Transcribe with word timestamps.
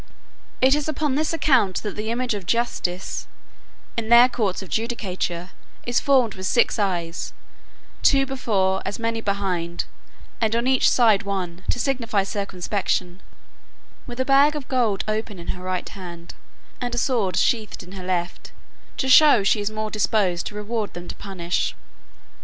It 0.61 0.73
is 0.73 0.87
upon 0.89 1.13
this 1.13 1.31
account 1.31 1.83
that 1.83 1.95
the 1.95 2.09
image 2.09 2.33
of 2.33 2.47
Justice, 2.47 3.27
in 3.95 4.09
their 4.09 4.27
courts 4.27 4.63
of 4.63 4.69
judicature, 4.69 5.51
is 5.85 5.99
formed 5.99 6.33
with 6.33 6.47
six 6.47 6.79
eyes, 6.79 7.33
two 8.01 8.25
before, 8.25 8.81
as 8.83 8.97
many 8.97 9.21
behind, 9.21 9.85
and 10.41 10.55
on 10.55 10.65
each 10.65 10.89
side 10.89 11.21
one, 11.21 11.63
to 11.69 11.77
signify 11.79 12.23
circumspection; 12.23 13.21
with 14.07 14.19
a 14.19 14.25
bag 14.25 14.55
of 14.55 14.67
gold 14.67 15.03
open 15.07 15.37
in 15.37 15.49
her 15.49 15.61
right 15.63 15.87
hand, 15.89 16.33
and 16.81 16.95
a 16.95 16.97
sword 16.97 17.35
sheathed 17.37 17.83
in 17.83 17.91
her 17.91 18.03
left, 18.03 18.51
to 18.97 19.07
show 19.07 19.43
she 19.43 19.61
is 19.61 19.69
more 19.69 19.91
disposed 19.91 20.47
to 20.47 20.55
reward 20.55 20.95
than 20.95 21.07
to 21.09 21.15
punish. 21.17 21.75